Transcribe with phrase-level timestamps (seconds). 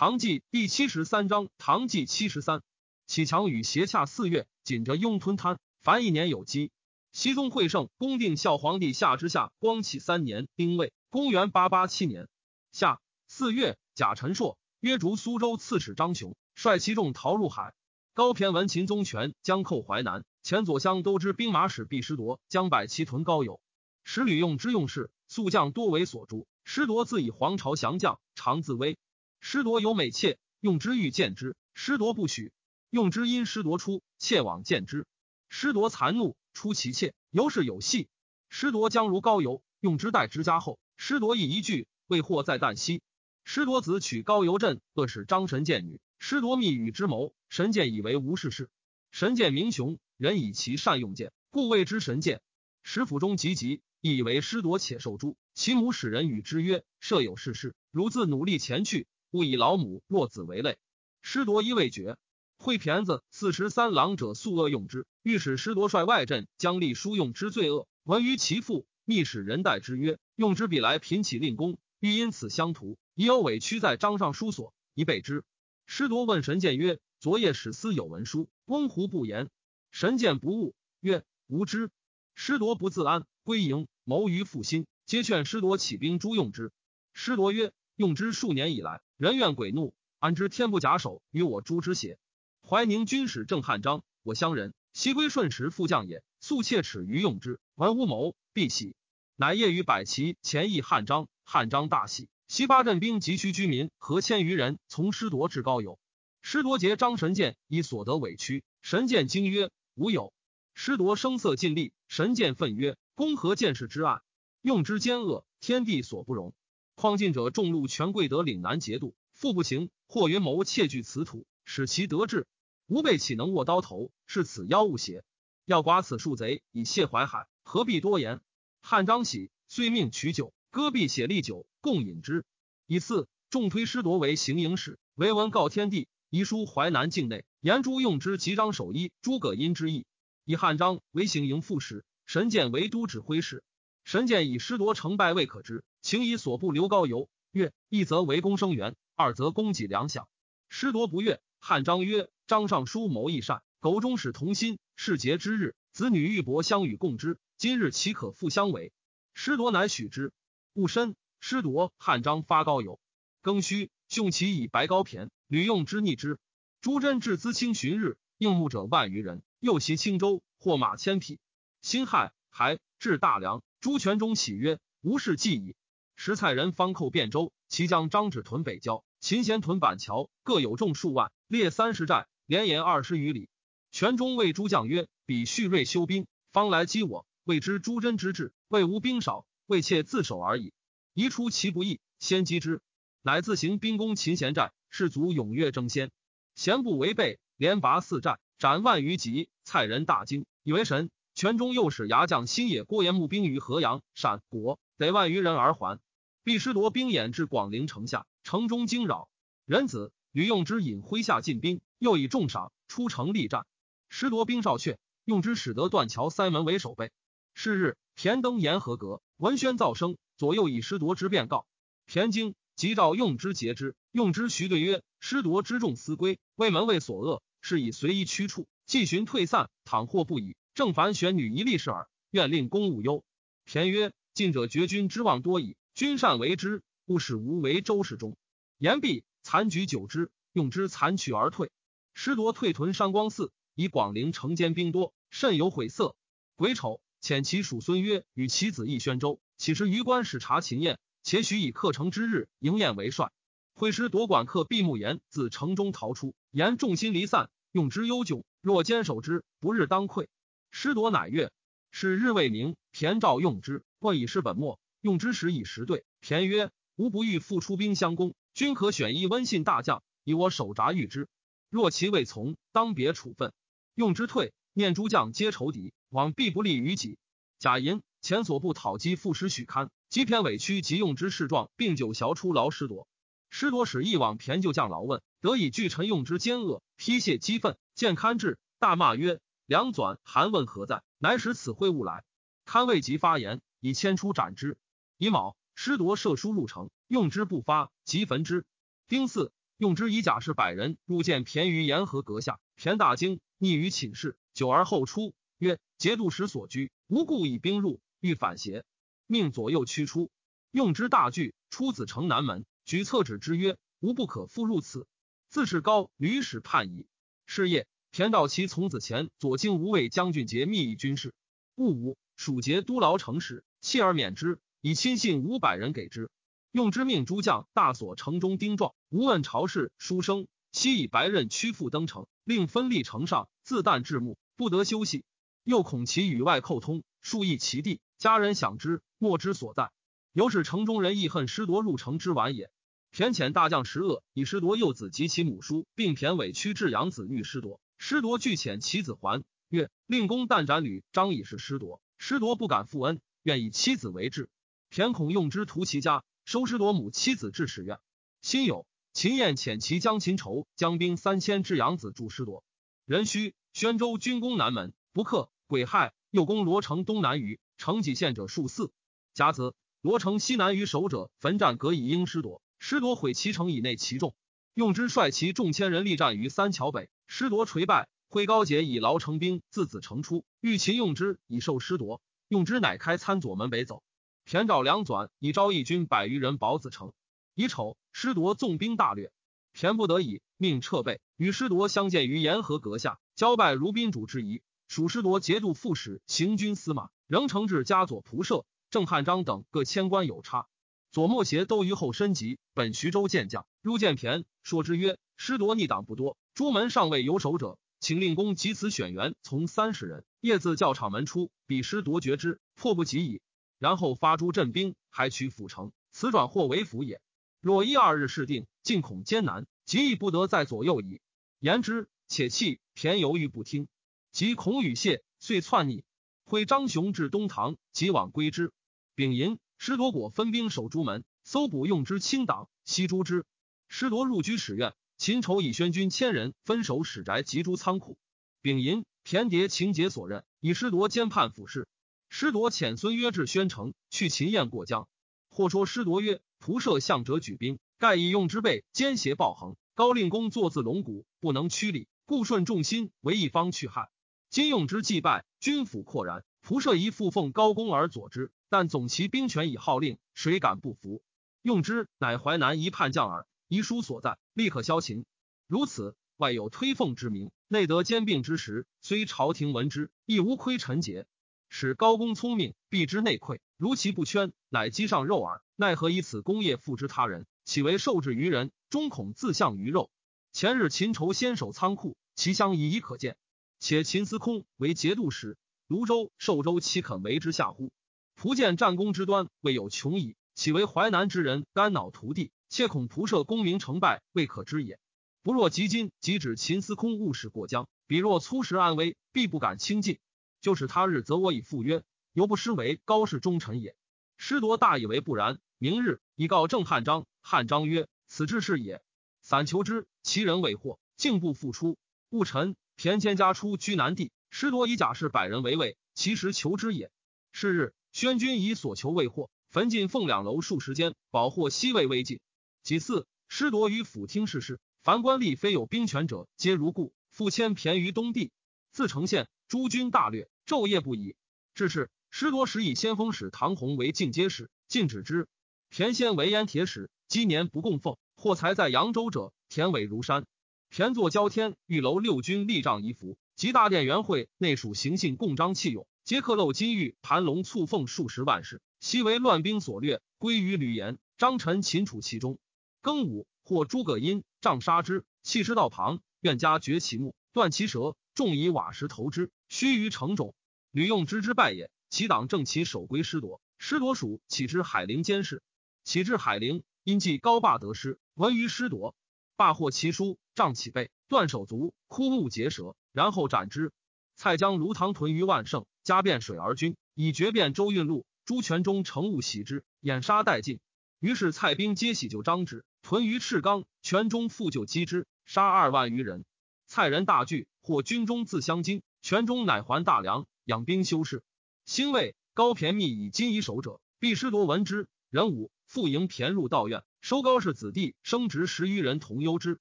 [0.00, 2.62] 唐纪第七十三章，唐纪七十三，
[3.06, 6.70] 启强与斜洽四月，紧着雍吞贪，凡一年有基。
[7.12, 12.30] 熹宗会圣，恭定孝皇帝下之下，光启三年，丁未，公元八八七年
[12.72, 17.74] 夏四月，贾陈硕约逐苏州刺史张雄，率其众逃入海。
[18.14, 23.60] 高骈闻秦宗权将寇淮南，前左相都知兵马使毕师铎将百骑屯高邮，
[24.02, 26.46] 使吕用之用事，速将多为所诛。
[26.64, 28.96] 师铎自以皇朝降将，常自危。
[29.40, 32.52] 师铎有美妾，用之欲见之，师铎不许。
[32.90, 35.06] 用之因师铎出，妾往见之，
[35.48, 38.08] 师铎残怒，出其妾，尤是有戏。
[38.48, 43.02] 师铎将如高邮，用之待之家后，师铎亦一句未获在旦夕。
[43.42, 48.68] 师铎子娶高邮镇恶使张神见女，师铎密与之谋，神见以为无事事。
[49.10, 52.42] 神见明雄，人以其善用剑，故谓之神剑。
[52.82, 55.36] 使府中急急，亦以为师铎且受诛。
[55.54, 59.06] 其母使人与之曰：设有事事，如自努力前去。
[59.30, 60.78] 勿以老母弱子为累，
[61.22, 62.16] 师铎一未决。
[62.56, 67.88] 会骈子四十三郎者素恶用之，欲使师铎率外镇将立书用之罪恶。
[68.02, 75.42] 闻于其父，密使人代之曰：用之必来贫起令公，欲因此相图，已有委屈在章上书所，以备之。
[75.86, 79.48] 师铎问神剑曰：昨夜使司有文书，翁胡不言？
[79.90, 81.90] 神剑不悟，曰：无知。
[82.34, 86.72] 师铎不自安，归营谋于复心，皆劝师铎起兵诛用之。
[87.14, 89.00] 师铎曰：用之数年以来。
[89.20, 92.18] 人怨鬼怒，安知天不假手与我诛之邪？
[92.66, 96.24] 怀宁军使郑汉章，我乡人，西归顺时副将也。
[96.40, 98.96] 素切齿于用之，闻无谋，必喜。
[99.36, 102.30] 乃夜于百骑前议汉章，汉章大喜。
[102.48, 105.98] 西八镇兵急需居民合千余人，从师铎至高邮。
[106.40, 108.64] 师铎劫张神剑，以所得委屈。
[108.80, 110.32] 神剑惊曰：“吾有。”
[110.72, 111.92] 师铎声色尽力。
[112.08, 114.22] 神剑愤曰：“公何见识之暗？
[114.62, 116.54] 用之奸恶，天地所不容。”
[117.00, 119.88] 况近者众路权贵得岭南节度，复不行。
[120.06, 122.46] 或云谋窃据此土，使其得志。
[122.88, 124.12] 吾辈岂能握刀头？
[124.26, 125.24] 是此妖物邪？
[125.64, 128.42] 要剐此数贼，以谢淮海，何必多言？
[128.82, 132.44] 汉章喜，遂命取酒，戈壁写立酒，共饮之。
[132.86, 140.04] 以次，众推师夺为行营使，为文告天地，遗书淮南境内，言诸用之及张守一、诸葛因之意。
[140.44, 143.64] 以汉章为行营副使，神剑为都指挥使。
[144.10, 145.84] 神剑以失夺成败未可知。
[146.02, 150.26] 请以所部留高邮，曰：一则为公生源，二则供给粮饷。
[150.68, 151.40] 失夺不悦。
[151.60, 157.38] 汉章曰：张尚书谋义善，苟忠使同心，世节之日，子女玉帛相与共之。
[157.56, 158.92] 今日岂可复相违？
[159.32, 160.32] 失夺乃许之。
[160.72, 162.98] 戊申，失夺、汉章发高邮。
[163.44, 166.40] 庚戌，凶其以白高骈，屡用之逆之。
[166.80, 171.38] 朱桢至资清旬日，应募者万余人，又袭青州，获马千匹。
[171.80, 175.74] 辛亥，还至大梁，朱全忠喜曰：无事计矣。
[176.14, 183.48] 石蔡人方寇汴州，其将张止屯北郊，秦贤屯板桥，各有众数万，列三十寨，连延二十余里。
[183.90, 190.74] 全中谓诸将曰：“彼蓄锐修兵，方来击我，未知朱真之志，未无兵少，未切自守而已。
[191.14, 192.82] 宜出其不意，先击之。”
[193.22, 196.10] 乃自行兵攻秦贤寨，士卒踊跃争先，
[196.54, 199.48] 贤不违背，连拔四寨，斩万余级。
[199.64, 201.10] 蔡人大惊，以为神。
[201.34, 205.98] 全中又使牙将新野郭延募兵于河阳、陕国，得万余人而还。
[206.44, 209.28] 毕师铎兵掩至广陵城下，城中惊扰。
[209.64, 213.66] 仁子吕用之引麾下进兵，又以重赏出城力战。
[214.08, 217.10] 师铎兵少却，用之使得断桥塞门为守备。
[217.54, 221.66] 是日，田登沿河阁，闻喧噪声，左右以师铎之便告。
[222.06, 223.94] 田惊，即召用之截之。
[224.12, 232.08] 用之徐对曰：“师铎之众思归，为门卫所恶，是以随意驱处，既寻退散，倘或不已，正凡选女一立事耳。
[232.30, 233.24] 愿令公务忧。”
[233.66, 238.36] 田曰：“近者绝君之望多矣。”君善为之，勿使无为周室中。
[238.78, 241.70] 言毕，残举久之，用之残去而退。
[242.14, 246.14] 师夺退屯山光寺，以广陵城间兵多，甚有悔色。
[246.54, 250.98] 癸丑，遣其属孙曰：“与其子义宣州，岂是余官使察秦宴？
[251.22, 253.32] 且许以克城之日迎宴为帅。”
[253.74, 258.44] 会师夺管客闭目言自城中逃出，言众心离散，用之忧窘。
[258.60, 260.28] 若坚守之，不日当溃。
[260.70, 261.50] 师铎乃悦。
[261.90, 264.78] 是日未明，田赵用之，或以是本末。
[265.00, 271.28] 用之时以时对，田曰：“吾不欲复出兵相攻，君可选一温信大将，以我手札御之。
[271.68, 273.52] 若其未从，当别处分。”
[273.94, 277.18] 用之退，念诸将皆仇敌，往必不利于己。
[277.58, 283.08] 贾银前所部讨击副师许堪，击偏委屈及用之事状，并九降出劳师铎。
[283.50, 289.40] 师铎使一往田就将劳问，得以拒臣用之奸恶，批谢激愤，见堪至，大骂曰
[289.70, 291.04] ：“梁纂韩问何在？
[291.18, 292.24] 乃使此会物来。”
[292.66, 294.76] 堪未及发言，以牵出斩之。
[295.16, 298.64] 乙卯，师铎射书入城，用之不发，即焚之。
[299.06, 308.84] 丁巳，用之以甲士百人入见骈于沿河阁下，骈大惊，逆于寝室，久而后出，曰：“节度使所居，无故以兵入，欲反邪？”
[309.28, 310.32] 命左右驱出。
[310.72, 315.06] 用之大惧，出子城南门，举策止之曰：“吾不可复入此。”
[315.48, 317.06] 自是高吕使叛矣。
[317.46, 321.32] 是夜，田道其从子前左京无畏将军节密议军事。
[321.76, 326.28] 戊午，蜀节都牢城时弃而免之，以亲信五百人给之。
[326.72, 329.92] 用之命诸将大锁城中丁壮，无问朝事。
[329.96, 335.24] 书生悉以白刃屈腹登城，令分立城上，自旦至暮，不得休息。
[335.62, 339.92] 又恐其与外寇通，数议其地，家人享之，莫之所在。
[340.32, 342.72] 由是城中人亦恨师夺入城之晚也。
[343.12, 347.80] 田遣大将石恶以失夺幼子及其母叔，并田委屈至养子欲失夺。
[348.02, 354.48] 师夺拒遣其子还，曰：“令公但斩吕张以是师夺，师夺不敢负恩，愿以妻子为质。”
[354.88, 356.24] 田恐用之屠其家。
[356.46, 357.98] 收师夺母妻子至使院，
[358.40, 362.64] 辛酉，秦燕遣其将秦仇将兵三千至养子助师夺。
[363.04, 365.50] 壬戌，宣州军攻南门，不克。
[365.66, 368.90] 癸亥，又攻罗城东南隅，城几县者数四。
[369.34, 374.34] 甲子，罗城西南隅守者焚战葛以应师夺，师夺毁其城以内其众。
[374.72, 378.08] 用之率其众千人力战于三桥北，师夺垂败。
[378.28, 384.02] 挥高节以劳成兵自子城出，欲擒用之以受师夺，用之乃开参左门北走。
[384.44, 387.12] 田赵两转以招义军百余人保子城，
[387.54, 389.30] 乙丑，师夺纵兵大掠，
[389.72, 394.60] 田不得已，命撤备，与师夺相见于沿河阁下，交拜如宾主之仪。
[394.88, 400.66] 属师夺节度副使、行军司马，仍承制加左仆射、郑汉章等各千官有差。
[401.12, 413.40] 左莫邪都于后申级，本徐州见将，入见田，说之曰：“师夺逆党不多，朱门尚未有守者，请令公即此选员，从三十人，夜自教场门出，彼师夺绝之，迫不及矣。”
[413.80, 417.22] 然后发诸镇兵，还取府城，此转或为府也。
[417.62, 421.22] 若一二日事定，尽恐艰难，即亦不得在左右矣。
[421.60, 423.88] 言之，且弃田犹豫不听，
[424.30, 426.04] 即孔与谢，遂篡逆。
[426.44, 428.70] 挥张雄至东堂，即往归之。
[429.14, 433.46] 丙寅，师夺果分兵守朱门，搜捕用之清党，悉诛之。
[433.88, 438.16] 师夺入居使院，秦仇以宣军千人分守使宅及诸仓库。
[438.62, 441.86] 丙寅，田叠情节所任，以师夺兼判府事。
[442.30, 445.10] 师铎遣孙约至宣城，去秦燕过江。
[445.50, 449.76] 或说师铎曰：“仆射向者举兵，盖以用之辈奸邪暴横。
[449.94, 454.08] 高令公坐自龙骨，不能屈礼，故顺众心，为一方去害。
[454.48, 458.50] 今用之既败，军府扩然，仆射宜复奉高公而佐之。
[458.70, 461.22] 但总其兵权以号令，谁敢不服？
[461.60, 463.46] 用之乃淮南一叛将耳。
[463.70, 465.24] 遗书所在，立刻消秦。
[465.68, 471.28] 如此，外有推奉之名，内得兼并之时，虽朝廷闻之，亦无亏臣节。”
[471.70, 475.62] 使高公聪明，必之内愧，如其不圈，乃积上肉耳。
[475.76, 478.72] 奈何以此功业付之他人，岂为受制于人？
[478.88, 480.10] 终恐自向于肉。
[480.50, 483.36] 前日秦仇先守仓库，其相已已可见。
[483.78, 485.56] 且秦司空为节度使，
[485.86, 487.92] 泸州、寿州岂肯为之下乎？
[488.36, 490.34] 仆见战功之端，未有穷矣。
[490.56, 492.50] 岂为淮南之人肝脑涂地？
[492.70, 495.00] 切恐仆射功名成败，未可知也。
[495.42, 500.20] 不若及今，即指秦司空误事过江，彼若粗食安危，必不敢轻进。
[500.60, 503.96] 就是他日，则我以赴约，犹不失为高氏忠臣也。
[504.36, 505.58] 师铎大以为不然。
[505.78, 509.02] 明日以告郑汉章，汉章曰：“此之事也。”
[509.42, 511.98] 散求之，其人未获，竟不复出。
[512.28, 517.10] 戊辰，田谦家出居南地，师铎以甲士百人为卫，其实求之也。
[517.50, 522.38] 是日，宣君以所求未获，焚尽凤两楼数十间，保获西魏未尽。
[522.82, 527.12] 其次，师铎于府听事事，凡官吏非有兵权者，皆如故。
[527.30, 528.50] 复迁骈于东地，
[528.90, 529.48] 自城县。
[529.68, 531.36] 诸军大略，昼夜不已。
[531.74, 535.46] 至是，师铎时以先锋使唐弘为进阶使，禁止之。
[535.90, 538.16] 田先为燕铁使，今年不供奉。
[538.34, 540.46] 或才在扬州者，田尾如山。
[540.90, 551.18] 田作交天玉楼六军立帐一服，及大殿元会内属行信共章器用，皆刻镂金玉盘龙簇凤数十万事，悉为乱兵所掠，归于吕岩。
[551.38, 552.58] 张臣秦楚其中。
[553.02, 558.16] 庚午，或诸葛因杖杀之，弃之道旁，愿加绝其目，断其舌。
[558.34, 560.54] 众以瓦石投之，须臾成冢。
[560.90, 561.90] 吕用知之败也。
[562.08, 565.62] 其党正其守归师夺，师铎属岂之海陵监视。
[566.04, 569.14] 岂至海陵，因计高霸得失，闻于师夺，
[569.56, 573.92] 罢获其书，杖其背，断手足，枯木结舌，然后斩之。
[574.36, 578.26] 蔡将卢唐屯于万盛，加遍水而军，以绝变周运路。
[578.44, 580.80] 朱全忠乘雾袭之，掩杀殆尽。
[581.18, 586.44] 于是蔡兵皆喜就张之，屯于赤冈，全中复救击之，杀二万余人。
[586.86, 589.02] 蔡人大惧，或军中自相惊。
[589.22, 591.42] 全中乃还大梁，养兵修士。
[591.84, 595.08] 兴魏高骈密以金以守者，必师夺闻之。
[595.30, 599.78] 人武复迎骈入道院，收高氏子弟，生殖十余人，同忧之。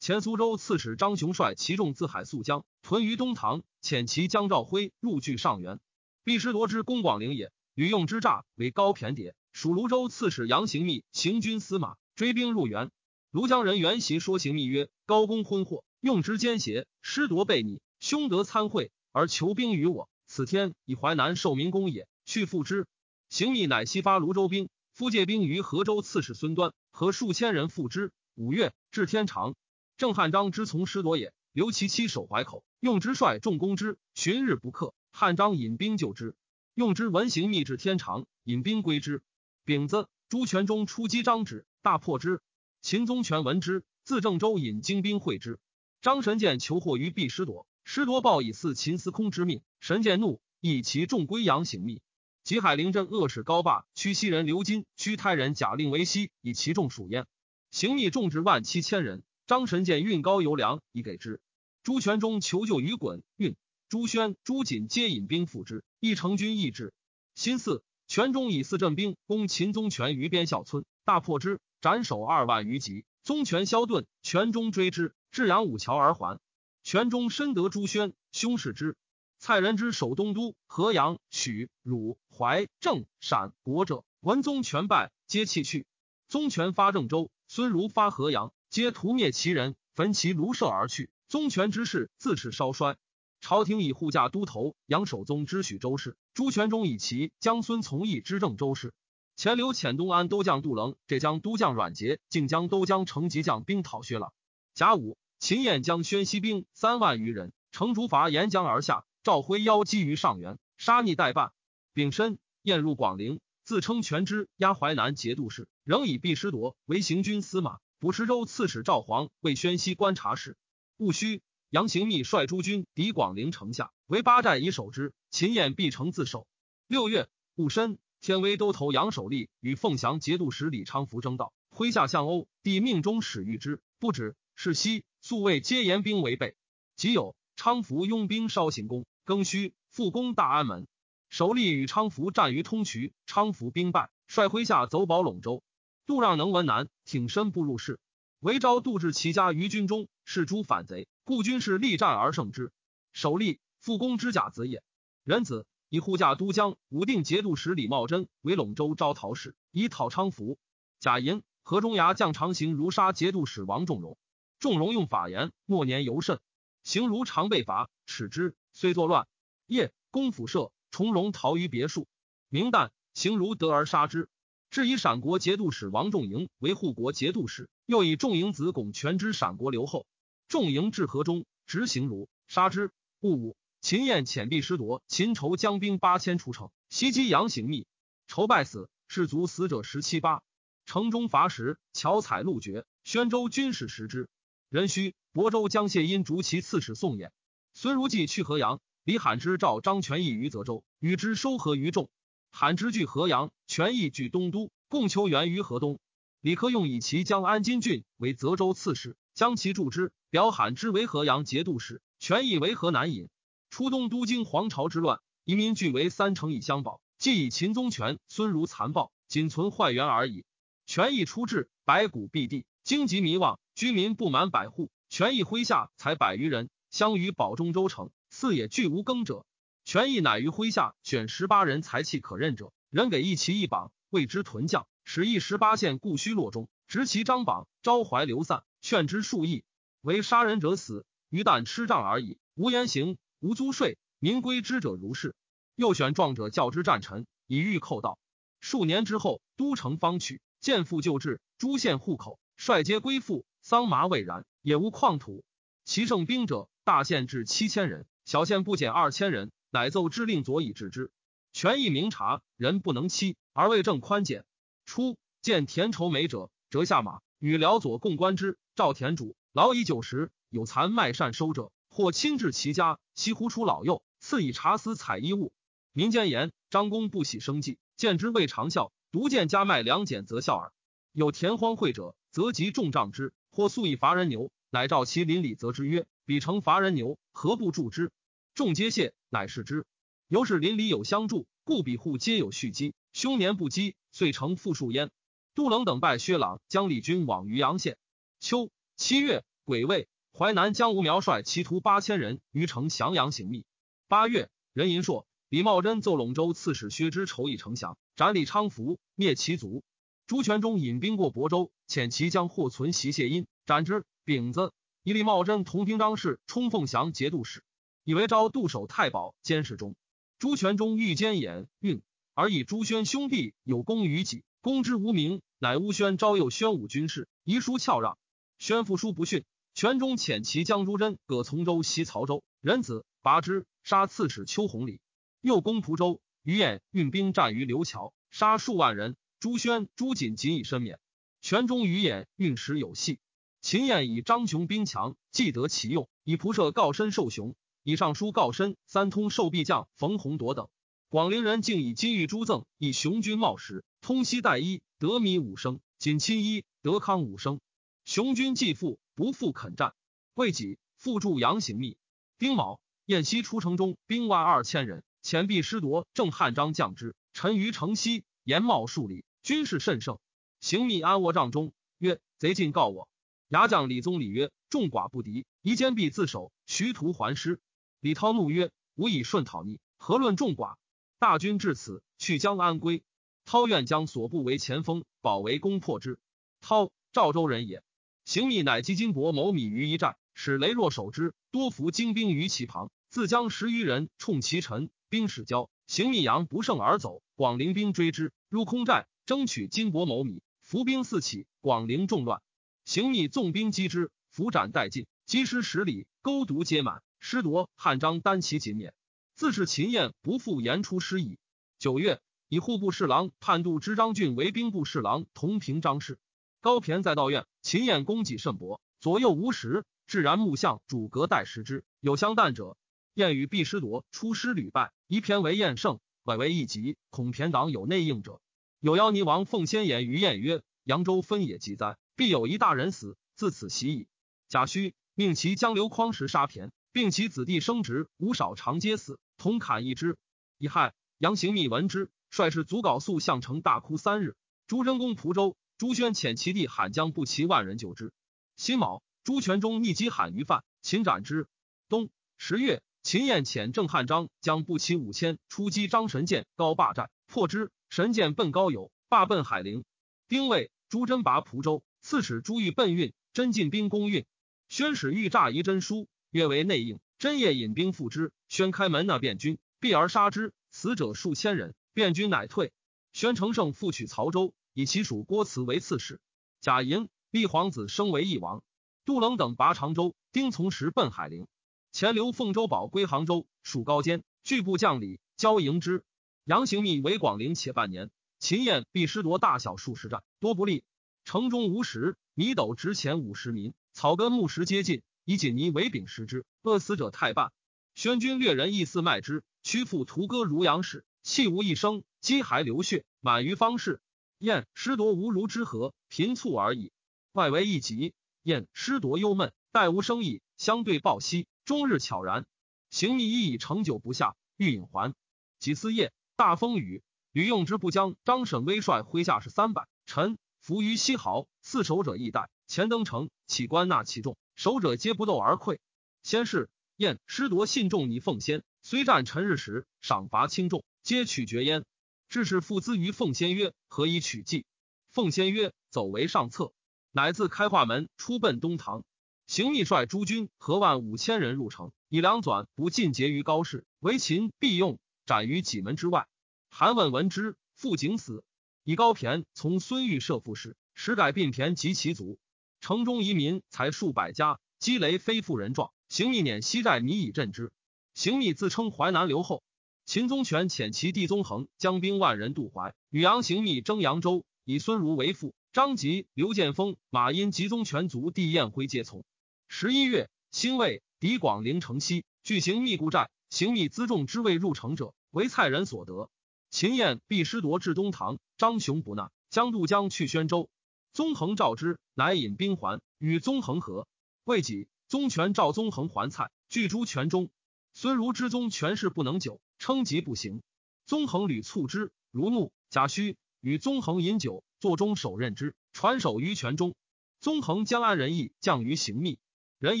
[0.00, 5.80] 前苏州刺史张雄率其众自海溯江，屯于东堂，遣其将赵辉入据上元。
[6.24, 9.32] 毕师夺之公广陵也，屡用之诈为高骈牒。
[9.52, 12.90] 属泸州刺史杨行密行军司马，追兵入元。
[13.30, 20.10] 庐江人袁袭说行密曰：“高公昏惑，用之奸邪，师夺被逆，凶得参会而求兵于我。
[20.26, 22.88] 此天以淮南受民公也，去复之。”
[23.30, 28.10] 行密乃西发泸州兵，复借兵于河州刺史孙端，和数千人复之。
[28.34, 29.54] 五月，至天长。
[29.96, 34.92] 郑汉章之从师夺也，留其妻守淮口，用之率众攻之，旬日不克。
[35.12, 36.34] 汉章引兵救之，
[36.74, 39.22] 用之闻行密至天长，引兵归之。
[39.64, 42.40] 丙子，朱全忠出击张止，大破之。
[42.82, 45.58] 秦宗权闻之，自郑州引精兵会之。
[46.00, 49.62] 张神剑求祸于毕师铎，师铎报以似秦司空之命。
[49.80, 52.00] 神剑怒，以其众归阳行密。
[52.44, 57.26] 及海陵镇恶使高霸屈西人刘金，屈泰人贾令为西，以其众属焉。
[57.70, 59.22] 行密众至万七千人。
[59.46, 61.40] 张神剑运高油粮以给之。
[61.82, 63.56] 朱全忠求救于滚运，
[63.88, 66.92] 朱宣、朱瑾皆引兵赴之，亦成军意志。
[67.34, 73.04] 新四，全忠以四镇兵攻秦宗权于边孝村，大破之，斩首二万余级。
[73.22, 76.40] 宗权消遁，权中追之，至阳武桥而还。
[76.82, 78.96] 权中深得朱宣，兄视之。
[79.38, 85.86] 蔡人之守东都、河阳、许、汝、怀、郑、陕国者，闻宗权败，皆弃去。
[86.26, 88.52] 宗权发郑州，孙如发河阳。
[88.70, 91.10] 皆屠灭其人，焚其庐舍而去。
[91.28, 92.96] 宗权之事自是稍衰。
[93.40, 98.92] 朝廷以护驾都头杨守宗之许州事，朱全忠以其将孙从义之郑州事。
[99.38, 104.32] 前刘遣东安都将杜棱、浙江都将阮杰、靖江都将程吉将兵讨薛了。
[104.74, 111.52] 甲午，秦燕将宣西兵三万余人，乘竹筏沿江而下，赵辉邀击于上元，杀逆待办。
[111.94, 117.78] 丙申，燕入广陵，自称全知押淮南节度使，仍以毕师铎为行军司马。
[118.00, 120.56] 补池州刺史赵黄为宣西观察使。
[120.96, 125.12] 戊戌，杨行密率诸军抵广陵城下，为八寨以守之。
[125.30, 126.48] 秦燕必城自守。
[126.88, 134.36] 六月戊申，天威都头杨守立与凤翔节度使李昌福争道，麾下相欧，帝命中使御之，不止。
[134.54, 136.56] 是夕，宿卫皆严兵为备。
[136.96, 140.88] 即有昌福拥兵稍行宫，更戌复攻大安门。
[141.30, 145.62] 守立与昌福战于通衢，昌福兵败，率麾下走保陇州。
[146.06, 148.00] 杜让能闻难，挺身不入室。
[148.40, 152.72] 韦昭杜至其家于军中，是诸反贼，故军士力战而胜之。
[153.12, 154.82] 首立复攻之甲子也。
[155.22, 160.58] 仁子以护驾都江武定节度使李茂贞为陇州招讨使，以讨昌福。
[161.00, 164.18] 贾银河中牙将长行如杀节度使王仲荣。
[164.58, 166.40] 仲荣用法言，末年尤甚。
[166.82, 169.26] 行如常被罚，耻之，虽作乱。
[169.66, 172.06] 夜公府舍，重荣逃于别墅。
[172.48, 174.28] 明旦，行如得而杀之。
[174.70, 180.06] 至以陕国节度使王仲营为护国节度使，又以仲营子拱权之陕国留后。
[180.48, 182.90] 仲营至河中，执行如杀之。
[183.20, 187.86] 戊午，秦燕遣毕师夺、秦仇将兵八千出城，袭击杨行密。
[188.26, 190.42] 仇败死，士卒死者十七八。
[190.84, 192.84] 城中伐石，巧采鹿绝。
[193.04, 194.28] 宣州军士食之。
[194.68, 197.30] 壬戌，亳州将谢因逐其刺史宋衍。
[197.72, 202.10] 孙如季去河阳，李罕之召张全义于泽州，与之收合于众。
[202.50, 206.00] 罕之据河阳，权益据东都，共求援于河东。
[206.40, 210.12] 李克用以其将安金郡为泽州刺史，将其助之。
[210.30, 213.30] 表罕之为河阳节度使，权益为河南尹。
[213.70, 220.44] 初东都京，皇朝之乱，移民俱为三城以相保，既以秦宗权、孙如残暴，仅存坏元而已。
[220.86, 224.90] 权益出至，白骨蔽地，荆棘迷望，居民不满百户。
[225.10, 229.44] 权益麾下才百余人，相于保中州城，四野俱无耕者。
[229.84, 239.64] 权益乃于麾下选十八人才气可任者，人给一旗一榜，谓之屯将，使一十八县故虚落中，执其张榜，招怀流散，劝之数亿，
[240.02, 245.34] 为杀人者死，余但吃杖而已，无言行，无租税，民归之者如是。
[245.74, 248.18] 又选壮者教之战臣，以御寇盗。
[248.60, 255.44] 数年之后，都城方去，见父旧制，诸县户口率皆归附，桑麻未然，也无矿土。
[255.84, 259.52] 其胜兵者，大县至七千人，小县不减二千人。
[259.70, 261.10] 乃奏之令左以治之，
[261.52, 264.46] 权益明察，人不能欺，而为政宽简。
[264.86, 268.58] 初见田畴美者，折下马，与辽左共观之。
[268.74, 275.50] 赵田主老以九十，有残卖善收者，或亲至其家，西呼出老幼，赐以茶丝采衣物。
[275.92, 280.72] 民间言张公不喜生计，见之未长笑，独见家卖粮俭，则笑耳。
[281.10, 288.12] 有田荒秽者，则即重杖之，或素以伐人牛，乃召其邻里，责之曰：“彼诚伐人牛，何不助之？”
[288.54, 289.84] 众皆谢，乃是之。
[290.28, 292.94] 由是邻里有相助，故彼户皆有蓄积。
[293.12, 295.10] 凶年不积，遂成富庶焉。
[295.56, 297.98] 杜冷等拜薛朗将立军往渔阳县。
[298.38, 303.64] 秋七月癸未，淮南将吴苗率骑徒八千人于城降阳行密。
[304.06, 309.82] 八月，任银硕、李茂贞奏陇州刺史薛之筹议丞相，斩李昌福，灭其族。
[310.28, 314.04] 朱全忠引兵过亳州，遣其将获存袭谢殷，斩之。
[314.24, 317.64] 丙子，以李茂贞同平章事冲凤翔节度使，
[318.04, 319.96] 以为招杜守太保监视中。
[320.38, 322.00] 朱全忠欲兼衍运，
[322.34, 328.16] 而以朱宣兄弟有功于己，公之无名，乃乌宣招诱宣武军事，遗书翘让。
[328.60, 329.44] 宣父书不逊，
[329.80, 335.00] 全中遣其将朱桢葛从州袭曹州，仁子拔之，杀刺史邱弘礼。
[335.40, 339.14] 又攻蒲州，于晏运兵战于刘桥，杀数万人。
[339.38, 340.98] 朱宣、朱瑾仅以身免。
[341.40, 343.20] 全中于晏运时有隙，
[343.60, 347.54] 秦晏以张雄兵强，既得其用，以仆射告身受雄。
[347.84, 350.66] 以上书告身，三通受壁将冯弘铎等。
[351.08, 357.60] 广陵人竟以金玉珠赠，以雄军茂实，通西代一，得米五升，锦亲一，得康五升。
[358.04, 359.96] 雄军既复，不复肯战。
[360.34, 361.98] 未几，复助杨行密。
[362.38, 370.20] 丁卯，燕西出城中，兵万二千人，前壁失夺，郑汉章将之，陈于城西，延茂数里，军势甚盛。
[370.60, 373.08] 行密安卧帐中，曰：“贼进告我。”
[373.50, 377.58] 牙将李宗礼曰：“众寡不敌，宜坚壁自守，徐图还师。”
[377.98, 380.76] 李涛怒曰：“吾以顺讨逆，何论众寡？
[381.18, 383.02] 大军至此，去将安归？”
[383.44, 386.20] 涛愿将所部为前锋，保为攻破之。
[386.60, 387.82] 涛，赵州人也。
[388.28, 395.70] 行密乃击金帛谋米于一战，使雷若守之，多伏精兵于其旁，自将十余人冲其臣，兵始交。
[395.86, 402.42] 行密阳不胜而走，广陵兵追之，入空寨，争取金帛谋米，伏兵四起，广陵众乱。
[402.84, 407.02] 行密纵兵击之，伏斩殆尽，击师十里，钩毒皆满。
[407.20, 408.92] 师夺汉章单骑锦冕，
[409.36, 411.38] 自是秦燕不复言出师矣。
[411.78, 412.20] 九月，
[412.50, 416.18] 以户部侍郎判度知张俊为兵部侍郎，同平章事。
[416.60, 421.84] 高骈在道院，秦燕功绩甚薄，左右无实，自然木像主阁待食之。
[422.00, 422.76] 有相旦者，
[423.14, 426.96] 燕与毕师夺出师屡败，宜骈为燕胜，委为一急。
[427.10, 428.40] 恐骈党有内应者。
[428.80, 434.08] 有妖尼王奉先言于燕曰：“扬州分野即灾，必有一大人死，自此喜矣。”
[434.48, 436.70] 贾诩命其将刘匡时杀骈。
[436.90, 440.16] 并其子弟生殖无少长皆死，同砍一之。
[440.56, 444.34] 乙亥，杨行密闻之，率士卒稿素向城大哭三日。
[444.66, 448.12] 朱真公蒲州，朱宣遣其弟罕将不齐万人救之。
[448.56, 451.46] 辛卯，朱全忠逆击罕于范，秦斩之。
[451.88, 457.70] 冬十月，秦燕遣郑汉章将不齐五千出击张神剑高霸寨，破之。
[457.90, 459.84] 神剑奔高邮，罢奔海陵。
[460.26, 464.26] 丁未，朱真拔蒲州，刺史朱玉奔运，真进兵攻运。
[464.68, 466.08] 宣使欲诈遗真书。
[466.30, 468.32] 约为内应，真夜引兵赴之。
[468.48, 471.76] 宣开门纳变军，避而杀之，死者数千人。
[471.94, 472.72] 变军乃退。
[473.12, 476.20] 宣承胜复取曹州，以其属郭慈为刺史。
[476.60, 478.62] 贾莹立皇子升为义王。
[479.04, 481.48] 杜冷等拔常州，丁从时奔海陵。
[481.90, 486.04] 前留凤州保归杭州，属高坚，拒部将领交迎之。
[486.44, 488.08] 杨行密为广陵且半年。
[488.38, 490.84] 秦燕必失夺大小数十战，多不利。
[491.24, 495.02] 城中无食，米斗值钱五十民，草根木石皆尽。
[495.24, 497.50] 以锦泥为柄食之，饿死者太半。
[497.96, 499.42] 宣君掠人，亦似卖之。
[499.64, 504.00] 屈父屠割如羊氏，气无一生，饥还流血，满于方士。
[504.38, 506.92] 燕失夺无如之何，贫促而已。
[507.32, 512.46] 外围一急，燕失夺忧闷，待无生意，相对抱息，终日悄然。
[512.90, 515.14] 行密亦以成久不下，欲饮还。
[515.58, 522.48] 几次夜，大风雨，吕用之不将张沈威率麾下士三百，臣伏于西壕，四守者亦待。
[522.68, 524.36] 前登城，起官纳其众。
[524.54, 525.78] 守者皆不斗而溃。
[526.22, 531.84] 先是，燕师夺信众拟奉先，虽战陈日时，赏罚轻重，皆取决焉。
[532.28, 534.66] 致使父资于奉先曰：“何以取计？”
[535.10, 536.72] 奉先曰：“走为上策。”
[537.10, 539.04] 乃自开化门出奔东堂。
[539.46, 546.28] 行密率诸军合万五千人入城，以粮纂不尽结于高士，为秦必用，斩于己门之外。
[546.68, 548.44] 韩问闻之，复景死。
[548.84, 552.38] 以高骈从孙玉射副使，实改并骈及其族。
[552.80, 555.92] 城中移民才数百家，积雷非富人状。
[556.10, 557.72] 行密撵西寨米以赈之。
[558.12, 559.62] 行密自称淮南留后。
[560.08, 565.54] 秦宗权遣其弟宗恒将兵万人渡淮，与杨行密征扬州，以孙儒为父。
[565.70, 569.22] 张吉、刘建峰、马殷及宗权族弟彦辉皆从。
[569.68, 573.28] 十一月，兴魏敌广陵城西，据行密固寨。
[573.50, 576.30] 行密辎重之未入城者，为蔡人所得。
[576.70, 580.70] 秦燕必师夺至东堂，张雄不纳，将渡江去宣州。
[581.12, 584.08] 宗恒召之，乃引兵还，与宗恒合。
[584.44, 587.50] 未几，宗权召宗恒还蔡，拒诸权中。
[587.92, 590.62] 孙儒之宗权势不能久，称疾不行。
[591.06, 592.72] 宗恒屡促之，如怒。
[592.90, 596.94] 贾诩与宗恒饮酒，坐中守任之，传首于全中。
[597.40, 599.38] 宗恒江安仁义降于行密，
[599.78, 600.00] 仁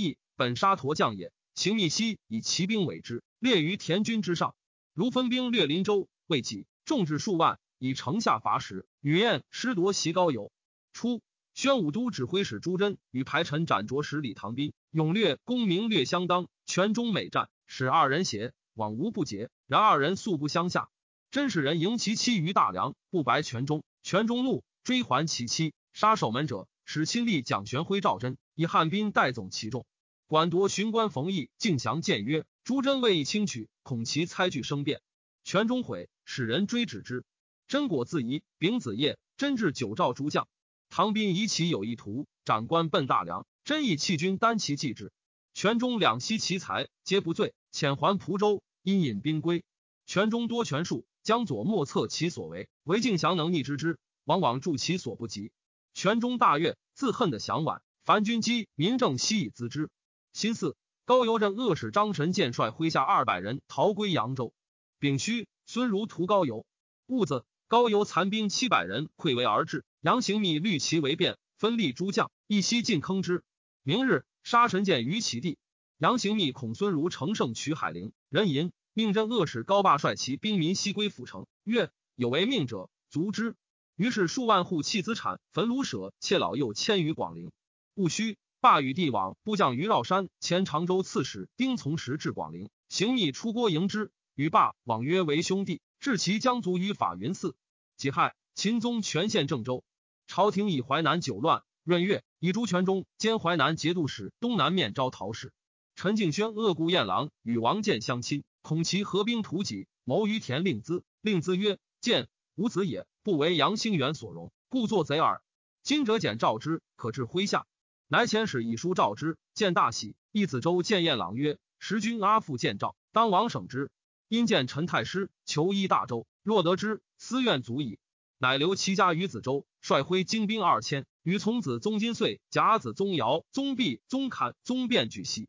[0.00, 1.32] 义本沙陀将也。
[1.54, 4.54] 行密西以骑兵委之，列于田军之上。
[4.94, 10.50] 如分兵略林州，未几，众至数万，以城下伐时，女燕失夺袭高邮。
[10.92, 11.20] 初，
[11.54, 19.50] 宣武都指挥使朱桢与排臣斩卓使李唐斌勇略功名略相当，全中美战，使二人协往无不捷。
[19.66, 20.88] 然二人素不相下。
[21.32, 23.82] 真使人迎其妻于大梁，不白全中。
[24.04, 26.68] 全中怒，追还其妻，杀守门者。
[26.84, 29.84] 使亲历蒋玄辉、赵祯以汉兵代总其众。
[30.26, 35.02] 管夺巡官冯异敬降谏曰：“朱桢未易轻取，恐其猜惧生变。”
[35.44, 37.24] 全中悔，使人追止之。
[37.66, 38.42] 真果自疑。
[38.58, 40.48] 丙子夜，真至九诏诸将。
[40.88, 43.46] 唐兵疑其有意图，长官奔大梁。
[43.64, 45.12] 真以弃军单骑继之。
[45.52, 49.64] 全中两栖其才，皆不罪，遣还蒲州，因引兵归。
[50.06, 55.52] 权中多权术，将左莫测其所为，唯敬降能逆之之，往往助其所不及。
[55.94, 57.82] 权中大悦，自恨的降晚。
[58.04, 59.90] 凡军机民政悉以资之。
[60.32, 64.54] 新巳，高邮镇恶使张神剑率麾下二百人逃归扬州。
[64.98, 66.64] 丙戌，孙如屠高邮。
[67.06, 69.84] 戊子，高邮残兵七百人溃围而至。
[70.00, 73.42] 杨行密虑其为变，分立诸将，一夕尽坑之。
[73.82, 75.58] 明日，杀神剑于其地。
[75.98, 78.70] 杨行密恐孙儒乘胜取海陵，人淫。
[78.92, 83.56] 命镇恶使高霸率其兵民西归府城，曰：“有违命者，卒之。”
[83.96, 87.50] 于是数万户弃资产，焚庐舍，窃老幼迁于广陵。
[87.94, 97.56] 戊戌，霸与帝王部将于绕山前常州刺史丁从实至广陵，行密出郭迎之，与霸往约为兄弟，至其将卒于法云寺。
[97.96, 99.82] 己亥，秦宗全县郑州，
[100.28, 101.64] 朝廷以淮南九乱。
[101.82, 105.52] 闰月，以朱全忠兼淮南节度使、东南面招讨使。
[106.00, 108.44] 陈敬轩恶故燕郎与王建相亲。
[108.62, 111.02] 恐其合兵图己，谋于田令孜。
[111.22, 115.42] 令孜曰：“见吾子也，不为杨兴元所容，故作贼耳。
[115.82, 117.66] 今者简召之，可至麾下。”
[118.06, 120.14] 乃遣使以书召之，见大喜。
[120.30, 123.90] 义子周见晏郎曰：“时君阿父见诏，当王省之。
[124.28, 127.98] 因见陈太师求依大周，若得之，私愿足矣。”
[128.38, 135.48] 乃留其家于子周，率麾精兵二千，与从子宗金岁、甲子宗尧、宗弼、宗侃、宗辩举西。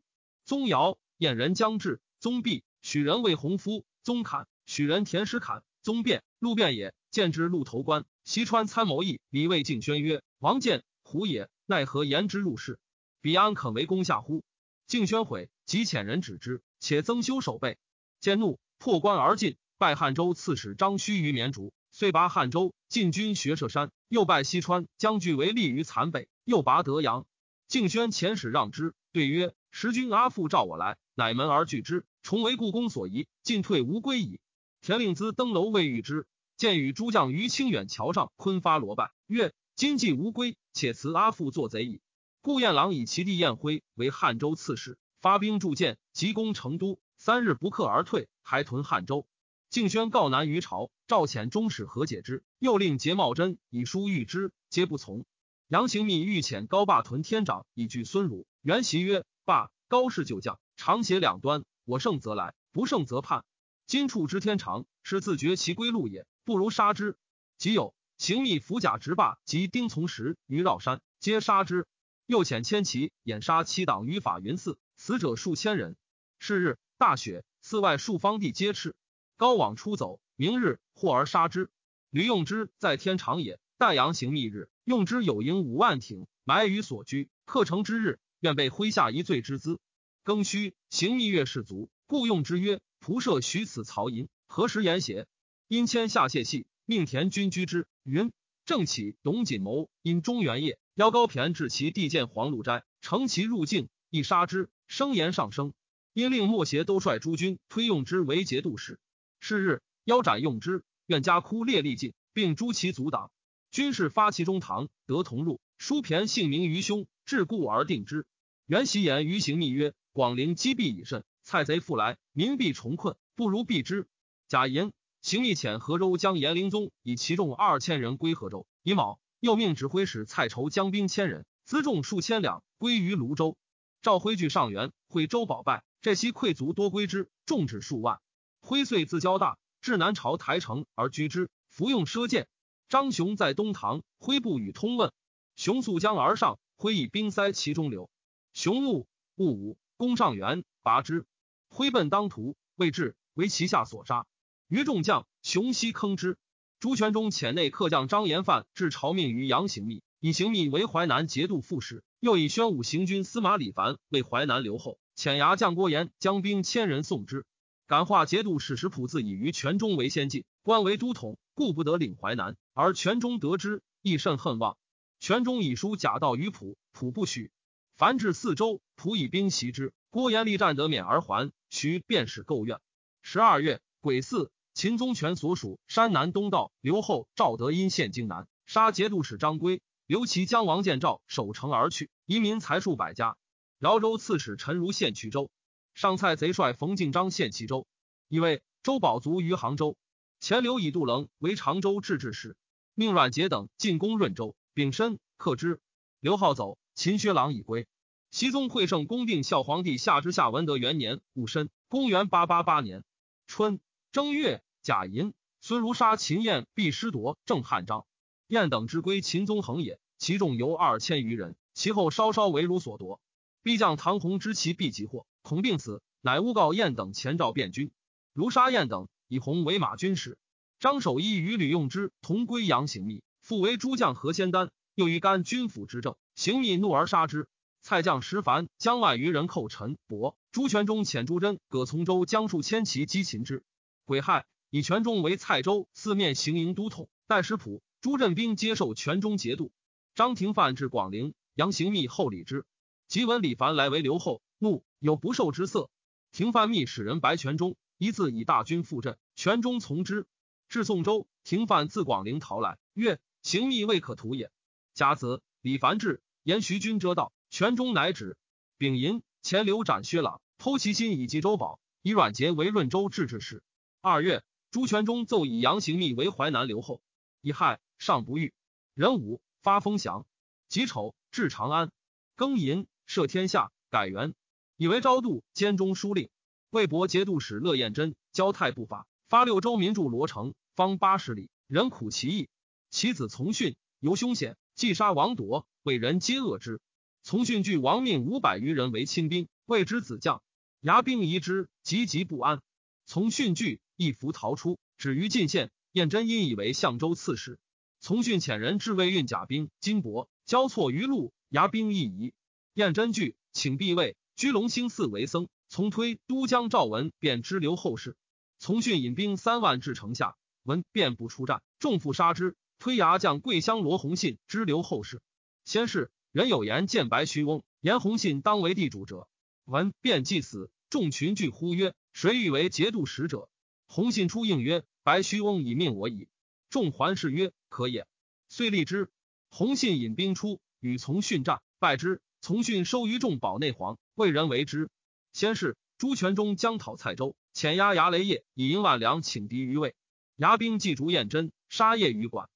[0.50, 2.64] 宗尧燕人将至，宗弼。
[2.82, 6.24] 许人为洪夫，宗侃；许人田师侃，宗辩。
[6.40, 8.04] 陆辩也，见之鹿头关。
[8.24, 12.80] 西川参谋议李卫敬宣曰：“王建胡也，奈何言之入室？
[13.22, 14.44] 彼安肯为攻下乎？”
[14.88, 17.78] 敬宣悔，即遣人止之，且增修守备。
[18.20, 23.92] 见怒，破关而进，拜汉州刺史张须于绵竹，遂拔汉州，进军学射山。
[24.08, 27.28] 又拜西川将军为立于残北，又拔德阳。
[27.68, 34.40] 敬宣遣使让之，对曰：“时君阿父召我来，乃门而拒之。”重为故宫所疑，进退无归矣。
[34.82, 36.28] 田令孜登楼未遇之，
[36.58, 42.02] 见与诸将于清远桥上昆发罗拜，曰：“今既无归，且辞阿父做贼矣。”
[42.42, 49.28] 顾彦郎以其弟彦辉为汉州刺史，发兵铸剑，急攻成都，三日不克而退，还屯汉州。
[49.70, 55.26] 敬宣告南于朝，赵遣中使和解之，又令节茂贞以书谕之，皆不从。
[55.68, 58.48] 杨行密欲遣高霸屯天长，以拒孙儒。
[58.62, 63.44] 元袭曰：“罢高氏旧将，长斜两端。”我胜则来，不胜则叛。
[63.88, 67.18] 今处之天长，是自绝其归路也，不如杀之。
[67.58, 71.88] 即有行密伏甲直霸及丁从石于绕山，皆杀之。
[72.28, 75.98] 又遣千骑掩杀七党于法云寺，死者数千人。
[76.38, 78.94] 是日大雪，寺外数方地皆赤。
[79.36, 81.72] 高往出走，明日获而杀之。
[82.12, 87.32] 吕用之在天长也，待阳行密日，用之有营五万挺，埋于所居。
[87.46, 89.80] 克成之日，愿被麾下一罪之资。
[90.24, 95.28] 庚戌，行密月士卒，故用之曰：“仆射许此曹寅，何时言邪？”
[95.68, 97.88] 因迁下谢系，命田军居之。
[98.04, 98.32] 云
[98.66, 104.70] 正起，董锦谋因中原业，邀高骈至其地见黄鹿斋，乘其入境，亦杀之。
[104.88, 105.74] 声言上升，
[106.14, 109.00] 因令莫邪都率诸军推用之为节度使。
[109.40, 113.32] 是日，腰斩用之，愿家哭列力尽，并诛其阻挡。
[113.72, 115.62] 军士发其中堂，得同入。
[115.78, 118.26] 书骈姓名于兄，至故而定之。
[118.66, 119.94] 袁袭言于行密曰。
[120.14, 124.08] 广陵积弊已甚，蔡贼复来，民必重困，不如避之。
[124.48, 128.66] 贾寅，行密遣河州将严灵宗以其众二千人归河州。
[128.82, 133.56] 乙卯，又命指挥使蔡筹将兵千人，辎重数千两，归于泸州。
[134.02, 138.20] 赵辉据上元，会周保败，这些溃卒多归之，众至数万。
[138.60, 142.48] 辉遂自交大，至南朝台城而居之，服用奢剑。
[142.90, 145.14] 张雄在东堂，辉不与通问。
[145.56, 148.10] 雄溯江而上，挥以兵塞其中流。
[148.54, 149.78] 雄怒，勿武。
[149.98, 151.26] 攻上元，拔之，
[151.68, 154.26] 挥奔当涂，未至，为其下所杀。
[154.70, 156.38] 余众将雄西坑之。
[156.80, 165.00] 朱全忠遣内客将张延范致朝命于杨行密，以行密为淮南节度副使，又以宣武行军司马李凡为淮南留后。
[165.18, 167.46] 遣牙将郭延将兵千人送之。
[167.88, 172.56] 感化节度使石普自以于全中为先进，官为都统，故不得领淮南。
[172.74, 174.78] 而全中得知，亦甚恨望。
[175.20, 177.52] 全中以书假道于普，普不许。
[177.96, 179.94] 凡至四州，普以兵袭之。
[180.10, 182.80] 郭延立战得免而还，徐便是构怨。
[183.22, 184.52] 十二月癸巳。
[184.76, 193.36] 秦宗权所属山南东道刘后赵德因陷荆南，杀节度使张归，刘其将王建赵守城而去，移民财数百家。
[193.78, 195.52] 饶州刺史陈如献衢州，
[195.96, 197.88] 上蔡贼帅冯敬章献齐州，
[198.30, 199.98] 以为周保卒于杭州。
[200.40, 202.56] 前刘以杜棱为常州制置使，
[202.94, 205.80] 命阮杰等进攻润州，丙申克之。
[206.20, 207.88] 刘浩走，秦薛郎已归。
[208.32, 213.04] 熙宗惠圣恭定孝皇帝下之下文德元年戊申，公元八八八年
[213.48, 213.80] 春
[214.12, 214.64] 正月。
[214.82, 218.06] 甲寅、孙如杀秦燕，必失夺郑汉章。
[218.48, 221.58] 燕等之归秦宗恒也，其众由二千余人。
[221.74, 223.20] 其后稍稍为如所夺。
[223.62, 227.92] 必将唐弘知其必急祸，恐病死，乃诬告燕等前召变军。
[228.34, 230.38] 如杀燕等，以弘为马军使。
[230.80, 236.16] 张守一与吕用之同归杨行密，复为诸将何仙丹，又于干军府之政。
[236.36, 237.48] 行密怒而杀之。
[237.82, 240.38] 蔡将石凡将万余人寇陈伯。
[240.52, 243.64] 朱全忠遣朱桢、葛从周将数千骑击秦之。
[244.06, 244.46] 癸亥。
[244.70, 249.72] 以全中为蔡州四面行营都统，代石浦、朱振兵接受全中节度。
[250.14, 252.68] 张廷范至广陵，杨行密后礼之。
[253.08, 255.90] 即闻李凡来为留后，怒有不受之色。
[256.32, 260.28] 廷范密使人白全中，一字以大军赴镇，全中从之。
[260.68, 264.52] 至宋州，廷范自广陵逃来，曰：“行密未可图也。”
[264.94, 268.38] 甲子，李凡至，言徐君遮道，全中乃止。
[268.78, 273.64] 丙寅，前刘斩薛朗，偷其心以济周保，以阮节为润州制置使。
[274.02, 274.44] 二月。
[274.72, 277.02] 朱全忠奏以杨行密为淮南留后，
[277.42, 278.54] 乙亥尚不遇。
[278.94, 280.28] 壬午发封降。
[280.68, 281.92] 己丑至长安。
[282.38, 284.36] 庚寅赦天下，改元，
[284.78, 286.30] 以为昭度兼中书令。
[286.70, 292.48] 魏博节度使乐彦真交泰不法，发六州民筑罗城，方八十里，人苦其役。
[292.90, 296.82] 其子从训尤凶险，既杀王铎，为人皆恶之。
[297.22, 300.42] 从训据亡命五百余人为亲兵，谓之子将，
[300.82, 302.62] 牙兵疑之，急急不安。
[303.06, 303.80] 从训惧。
[304.02, 305.72] 一服逃出，止于晋县。
[305.92, 307.60] 燕真因以为相州刺史，
[308.00, 312.32] 从训遣人至魏运甲兵金帛，交错于路，牙兵一疑。
[312.74, 315.50] 燕真惧，请避魏，居龙兴寺为僧。
[315.68, 318.16] 从推都江赵文便支留后事。
[318.58, 322.56] 从训引兵三万至城下，文便不出战，众复杀之。
[322.80, 325.22] 推牙将桂香罗弘信支留后事。
[325.66, 329.28] 先是人有言见白须翁，言弘信当为地主者，
[329.66, 333.50] 闻便既死，众群聚呼曰：“谁欲为节度使者？”
[333.86, 336.30] 洪信出应曰：“白须翁以命我矣。”
[336.72, 338.08] 众环视曰：“可也。”
[338.48, 339.10] 遂立之。
[339.50, 342.22] 洪信引兵出，与从训战，败之。
[342.40, 344.90] 从训收于众保内黄，为人为之。
[345.34, 349.96] 先是朱全忠将讨蔡州，遣押牙雷业以银万两请敌于魏。
[350.38, 352.50] 牙兵祭逐燕真，杀业于馆。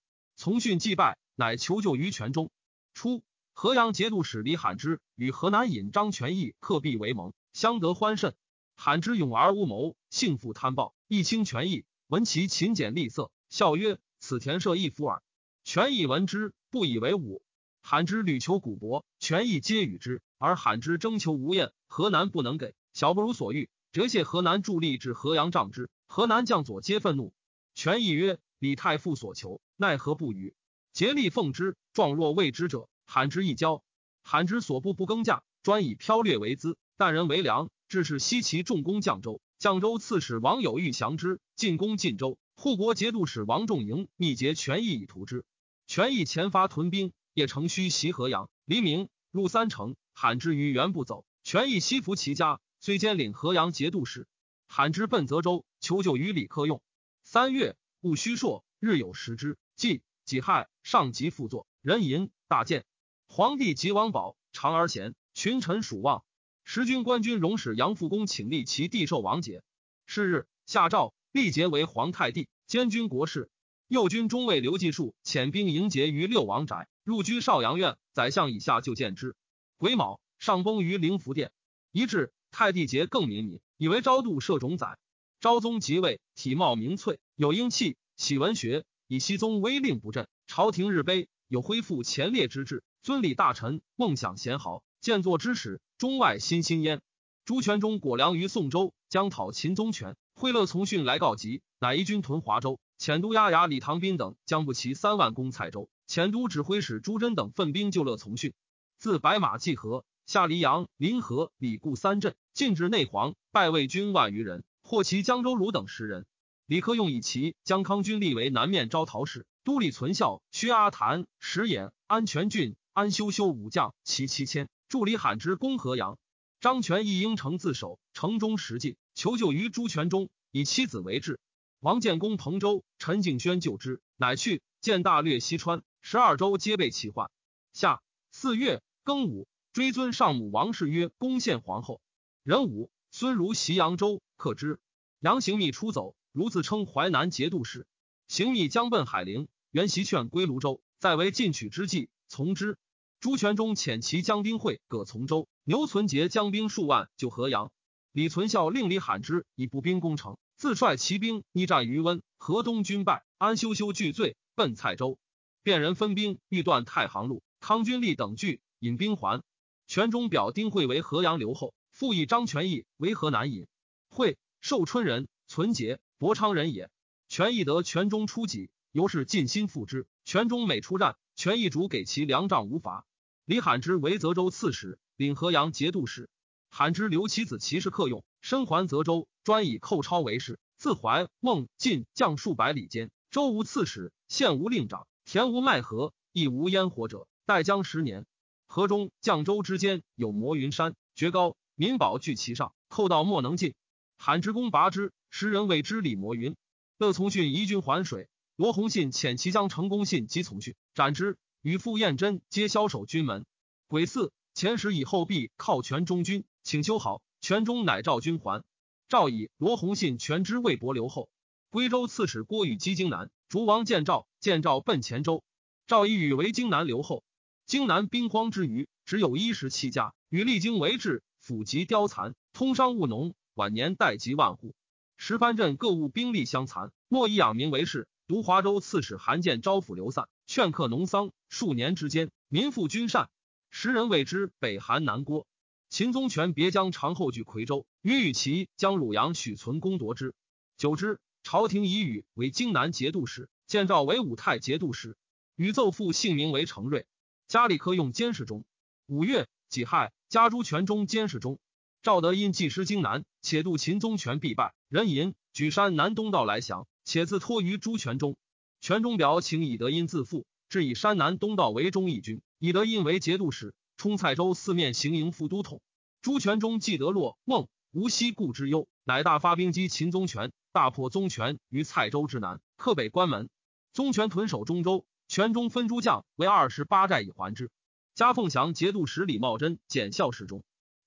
[0.43, 2.51] 从训既败，乃求救于全中。
[2.93, 8.35] 初，河阳节度使李罕之与河南尹张全义克壁为盟，相得欢甚。
[8.75, 10.93] 罕之勇而无谋，性负贪暴。
[11.07, 15.23] 一清权益，闻其勤俭吝啬，笑曰：“此田舍一夫耳。”
[15.63, 17.41] 权益闻之，不以为忤。
[17.81, 21.71] 罕之屡求古帛，权益皆与之，而罕之征求无厌。
[21.87, 25.89] 河南不能给，小不如所欲，折谢河南助力至河阳仗之。
[26.05, 27.33] 河南将佐皆愤怒。
[27.75, 30.55] 权益曰：“李太傅所求，奈何不与？
[30.91, 33.83] 竭力奉之，状若未之者，罕之一交。
[34.21, 42.37] 罕之所部不更价，专以剽掠为资，但人为粮，致使西岐重攻绛州。”绛州刺史王有欲降之，进攻晋州。
[42.55, 45.45] 护国节度使王仲营密结权益以图之。
[45.87, 48.49] 权益前发屯兵，夜乘虚袭河阳。
[48.65, 51.25] 黎明入三城，罕之于原不走。
[51.43, 54.27] 权益西服其家，虽兼领河阳节度使。
[54.67, 56.81] 罕之奔泽州，求救于李克用。
[57.23, 59.57] 三月戊戌朔，日有食之。
[59.75, 61.67] 即己亥，上集副作。
[61.81, 62.85] 人寅大见。
[63.27, 66.23] 皇帝即王宝长而贤，群臣属望。
[66.63, 69.63] 时军官军荣使杨复恭请立其弟寿王节。
[70.05, 73.49] 是日，下诏立节为皇太帝，兼军国事。
[73.87, 77.97] 右军中尉刘继树遣兵迎节于六王宅，入居少阳院。
[78.13, 79.35] 宰相以下就见之。
[79.77, 81.51] 癸卯，上崩于灵福殿。
[81.91, 84.97] 一至，太帝节更敏敏，以为昭度摄种宰。
[85.39, 90.27] 昭宗即位，体貌明粹，有英气，喜文学，以熹宗威令不振。
[90.47, 95.79] 朝廷日卑，有恢复前列之志，尊礼大臣，梦想贤豪，见作之始。
[95.99, 96.99] 中外新兴焉。
[97.45, 100.15] 朱全忠果粮于宋州，将讨秦宗权。
[100.33, 102.79] 惠勒从训来告急，乃一军屯华州。
[102.97, 105.91] 遣都押牙李唐斌等将不齐三万攻蔡州。
[106.07, 108.51] 遣都指挥使朱桢等奋兵救乐从训。
[108.97, 116.25] 自白马济河下黎阳、临河、李固三镇，进至内黄，败魏军万余人，获其江州鲁等十人。
[116.73, 126.17] 李克用以其将康军立为南面招讨使，都理存孝、薛阿谭、石衍、安全郡、安修修武将其七千，助理罕之攻河阳。
[126.59, 131.39] 张权亦应城自守，城中实进，求救于朱全忠，以妻子为质。
[131.79, 137.29] 王建功彭州，陈敬轩救之，乃去见大略西川，十二州皆被其患。
[137.71, 138.81] 下四月。
[139.05, 142.01] 庚午，追尊上母王氏曰恭献皇后。
[142.41, 144.79] 壬午，孙如袭扬州，克之。
[145.19, 147.87] 杨行密出走，如自称淮南节度使。
[148.27, 152.77] 行密将奔海陵，袁袭劝归泸州，在为进取之计，从之。
[153.19, 157.71] 朱全忠遣其将兵会葛从州，牛存杰将兵数万救河阳。
[158.11, 162.21] 李存孝令李罕之以步兵攻城，自率骑兵逆战于温。
[162.37, 165.17] 河东军败，安修修惧罪，奔蔡州。
[165.61, 168.59] 便人分兵欲断太行路，康君立等惧。
[168.79, 169.43] 引兵还，
[169.87, 173.67] 全中表丁会为河阳留后，复以张全义为河南尹。
[174.09, 176.89] 会寿春人，存节博昌人也。
[177.27, 180.07] 全义得全中出己，由是尽心附之。
[180.23, 183.05] 全中每出战，权义主给其粮帐无乏。
[183.45, 186.29] 李罕之为泽州刺史，领河阳节度使。
[186.69, 190.59] 罕之留其子骑士客用，身还泽州，专以寇超为事。
[190.77, 197.27] 自怀孟晋将数百里间，州无刺史，县无令长，田无麦禾，亦无烟火者。
[197.45, 198.25] 待将十年。
[198.67, 203.75] 河中绛州之间有摩云山，绝高，民宝聚其上，寇到莫能进。
[204.17, 206.55] 罕之公拔之，时人谓之李摩云。
[206.97, 211.37] 乐从训移军还水，罗弘信遣其将成功信及从训，斩之。
[211.61, 213.45] 与傅彦真皆枭首军门。
[213.87, 217.21] 癸巳，前使以后必靠全中军，请修好。
[217.41, 218.63] 全中乃召军还。
[219.07, 221.29] 赵以罗弘信全之魏博留后。
[221.69, 225.43] 归州刺史郭宇击荆南，逐王见赵，见赵奔前州。
[225.87, 227.23] 赵以宇为荆南留后。
[227.65, 234.75] 荆南兵荒之余，只有一十七家，与历经为治，府籍凋残，通商务农，晚年代及万户。
[235.17, 238.07] 石藩镇各务兵力相残，莫以养民为事。
[238.25, 243.29] 独华州刺史韩建招抚流散，劝客农桑，数年之间，民富均善。
[243.69, 245.45] 时人谓之北韩南郭。
[245.89, 250.33] 秦宗权别将长后据夔州，与与其将汝阳许存攻夺之。
[250.77, 255.17] 久之，朝廷以宇为荆南节度使，建诏为武泰节度使，
[255.55, 257.05] 与奏父姓名为程瑞。
[257.47, 258.65] 家里科用监视中。
[259.05, 261.59] 五月己亥，家诸权中监视中。
[262.03, 268.35] 赵德因既失荆南，且度秦宗权必败，人吟举山南东道来降，且自托于朱权中。
[268.81, 275.81] 权中表请以德因自负，至以山南东道为忠义军，以德因为节度使，冲蔡州四面行营副都统。
[276.21, 283.49] 朱全中既得洛孟无锡故之忧，乃大发兵击秦宗权，大破宗权于蔡州之南，克北关门。
[283.93, 285.05] 宗权屯守中州。
[285.29, 287.71] 全中分诸将为二十八寨以还之。
[288.13, 290.63] 加凤翔节度使李茂贞检校侍中。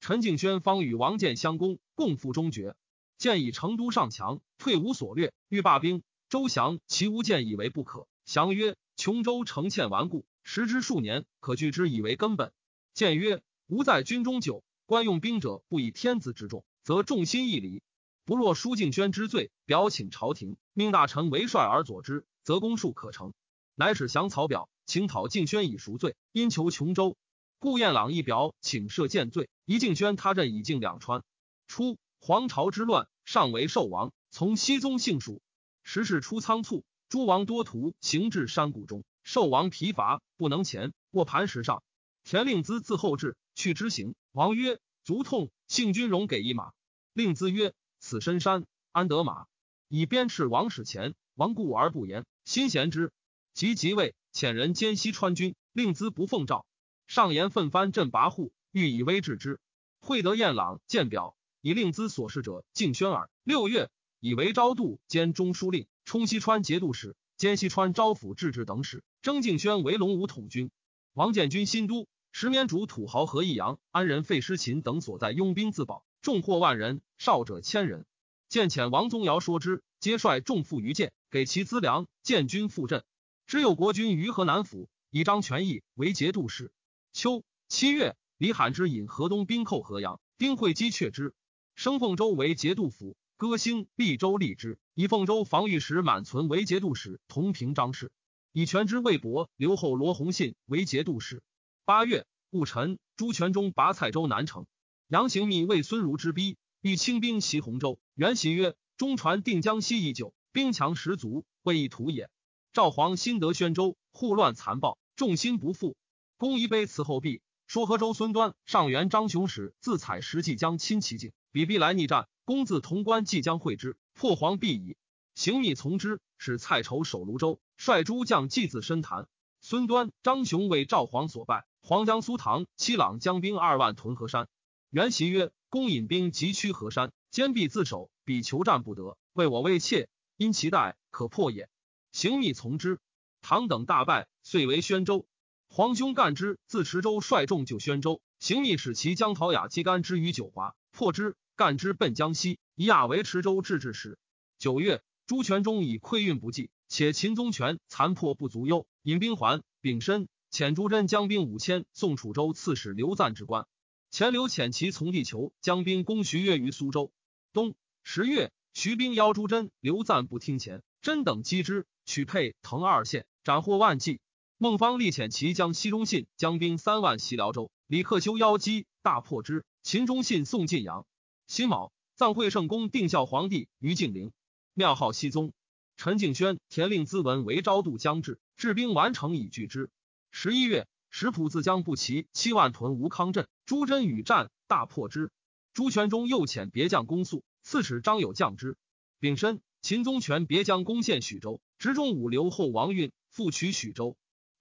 [0.06, 2.76] 陈敬轩方与王建相攻，共赴中决。
[3.18, 6.04] 建以成都上强，退无所略，欲罢兵。
[6.28, 8.06] 周降，其无见以为不可。
[8.24, 12.52] 降曰：“琼州城堑顽固，时之数年，可据之以为根本。”
[12.94, 17.82] 建曰：“吾在军中久，官用兵者不以天子之重，则众心义离。
[18.24, 23.34] 不若舒敬轩之罪，表请朝廷，命大臣为帅而佐之，则公数可成。”
[23.74, 27.16] 乃使降草表，请讨敬轩以赎罪，因求琼州。
[27.58, 29.48] 顾彦朗一表，请赦见罪。
[29.64, 31.24] 一敬轩他镇以靖两川。
[31.66, 35.40] 初，黄巢之乱，上为寿王，从熹宗姓蜀。
[35.82, 41.82] 时事出仓促，诸王多徒行至山谷中，寿王疲乏，不能前，卧磐石上。
[42.24, 44.14] 田令孜自后至，去之行。
[44.32, 46.72] 王曰：“足痛。”幸君荣给一马。
[47.14, 49.46] 令孜曰：“此深山，安得马？”
[49.88, 53.12] 以鞭笞王使前，王固而不言，心贤之。
[53.54, 56.66] 即即位，遣人兼西川军，令孜不奉诏。
[57.06, 59.60] 上言奋藩镇跋扈，欲以威制之。
[60.00, 63.30] 惠德彦朗见表，以令资所事者敬宣耳。
[63.44, 63.90] 六月，
[64.20, 69.04] 以为昭度兼中书令，充西川节度使，兼西川招抚制置等使。
[69.22, 70.70] 征敬轩为龙武统军。
[71.12, 78.04] 王建军新都，石绵主土豪何义阳、安仁费师勤等所在拥兵自保，众获万人，少者千人。
[78.48, 83.04] 见遣王宗尧说之，皆率众赴于建，给其资粮，建军赴镇。
[83.46, 86.72] 只有国君于河南府，以张权义为节度使。
[87.16, 91.34] 秋七月，李罕之引河东兵寇河阳，丁会击却之。
[91.74, 98.12] 升凤州为节度府，歌兴、毕州立之，以凤州防御使满存为节度使，同平张氏。
[98.52, 101.42] 以权之魏博留后罗弘信为节度使。
[101.86, 104.66] 八月戊辰，朱全忠拔蔡州南城。
[105.08, 107.98] 杨行密为孙儒之逼，欲清兵袭洪州。
[108.14, 110.34] 元袭曰：中传定江西已久。
[110.52, 112.28] 兵强十足，未易图也。
[112.74, 115.96] 赵皇新得宣州，护乱残暴，众心不复。
[116.38, 124.98] 公仪碑辞后壁，说河州孙端、上元张雄使自采石即将亲其境，比必来逆战，公自潼关即将会之，破黄必矣。
[125.34, 129.28] 行密从之，使蔡筹守泸州，率诸将继自深潭。
[129.62, 134.46] 孙端、张雄为赵皇所败，黄江苏唐、七朗将兵二万屯河山。
[134.90, 140.10] 元袭曰：“公引兵急趋河山，坚壁自守，彼求战不得，为我未怯。
[140.36, 141.70] 因其待可破也。”
[142.12, 143.00] 行密从之。
[143.40, 145.26] 唐等大败，遂为宣州。
[145.68, 151.36] 皇兄干之自池州率众救宣州，行密使其将陶雅击干之于九华，破之。
[151.54, 154.18] 干之奔江西，以亚为池州制置使。
[154.58, 155.02] 九月。
[155.26, 159.64] 朱全忠以溃运不济，且秦宗权残破不足忧，引兵还。
[159.80, 163.66] 丙申，遣朱真将兵五千，送楚州刺史刘赞之官。
[164.12, 167.10] 钱刘遣其从地求将兵攻徐越于苏州。
[167.52, 174.20] 冬十月，徐兵邀朱真、刘赞不听前，真等击之，取沛、滕二县，斩获万计。
[174.58, 179.66] 孟方力遣其将西中信将兵三万袭辽州，李克修邀击，大破之。
[179.82, 181.06] 秦中信送晋阳。
[181.46, 184.32] 辛卯，葬惠圣公定孝皇帝于敬陵。
[184.72, 185.52] 庙号熙宗，
[185.98, 189.90] 陈敬轩、田令孜闻为昭度将至，治兵完成以拒之。
[190.30, 195.30] 十一月，石浦自将不齐七万屯吴康镇，朱真与战，大破之。
[195.74, 198.78] 朱全忠又遣别将攻宿，刺史张友将之。
[199.20, 204.16] 丙申，秦宗权别将攻陷许州，直中武留后王运复取许州。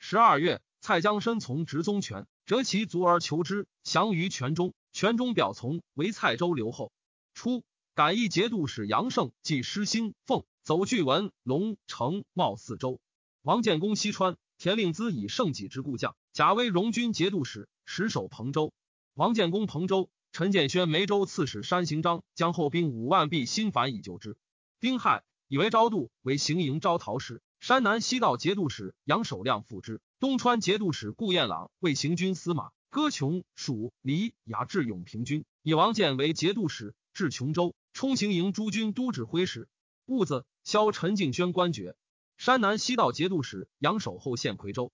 [0.08, 4.76] 十二月，蔡将申从执宗权，折其足而求之，降于泉中。
[4.94, 6.92] 泉中表从，为蔡州留后。
[7.34, 7.64] 初。
[7.96, 13.00] 改义节度使杨胜即失心奉走巨文龙城茂四州。
[13.42, 18.74] 王建功西川，田令孜以胜己之故将，贾威荣军节度使，实守彭州。
[19.16, 24.38] 王建功彭州，陈建轩梅州刺史山行章将后兵五万毕新反以救之。
[24.80, 30.02] 丁亥，以为昭度为行营招讨使，山南西道节度使杨守亮复之。
[30.20, 37.76] 东川节度使顾彦朗为行军司马，歌琼、蜀、黎、雅致永平军，以王建为节度使，至琼州。
[37.94, 39.70] 充行营诸军都指挥使，
[40.06, 41.96] 兀子萧陈敬轩官爵，
[42.38, 44.92] 山南西道节度使杨守厚献夔州。